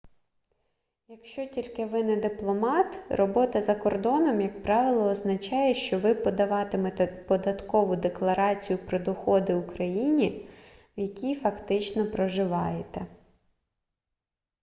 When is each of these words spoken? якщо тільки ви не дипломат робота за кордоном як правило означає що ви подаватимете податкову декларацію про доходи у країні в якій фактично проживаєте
якщо 1.07 1.45
тільки 1.47 1.85
ви 1.85 2.03
не 2.03 2.15
дипломат 2.17 3.01
робота 3.09 3.61
за 3.61 3.75
кордоном 3.75 4.41
як 4.41 4.63
правило 4.63 5.09
означає 5.09 5.73
що 5.75 5.99
ви 5.99 6.15
подаватимете 6.15 7.07
податкову 7.07 7.95
декларацію 7.95 8.77
про 8.79 8.99
доходи 8.99 9.55
у 9.55 9.63
країні 9.67 10.49
в 10.97 10.99
якій 11.01 11.35
фактично 11.35 12.11
проживаєте 12.11 13.05